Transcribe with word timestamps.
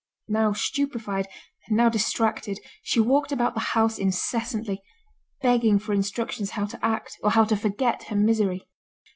Now 0.29 0.53
stupified, 0.53 1.27
and 1.67 1.77
now 1.77 1.87
distracted, 1.87 2.57
she 2.81 2.99
walked 2.99 3.31
about 3.31 3.53
the 3.53 3.59
house 3.77 3.99
incessantly, 3.99 4.81
begging 5.43 5.77
for 5.77 5.93
instructions 5.93 6.49
how 6.57 6.65
to 6.65 6.83
act, 6.83 7.19
or 7.21 7.29
how 7.29 7.43
to 7.43 7.55
forget 7.55 8.05
her 8.05 8.15
misery. 8.15 8.65